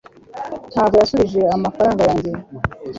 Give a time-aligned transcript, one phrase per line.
[0.73, 2.31] Ntabwo yansubije amafaranga yanjye